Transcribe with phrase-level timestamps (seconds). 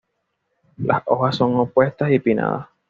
[0.77, 2.67] Las hojas son opuestas y pinnadas.